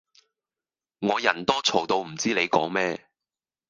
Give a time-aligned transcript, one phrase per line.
[0.97, 3.07] 我人多嘈到唔知你講咩